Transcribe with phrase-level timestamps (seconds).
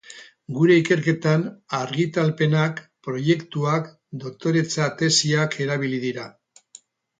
[0.59, 1.43] Gure ikerketan
[1.79, 3.93] argitalpenak, proiektuak,
[4.25, 6.29] doktoretza-tesiak erabili dira.